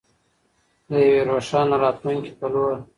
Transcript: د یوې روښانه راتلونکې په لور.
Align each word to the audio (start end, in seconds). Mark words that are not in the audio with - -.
د 0.89 0.91
یوې 1.07 1.21
روښانه 1.29 1.75
راتلونکې 1.83 2.31
په 2.39 2.47
لور. 2.53 2.73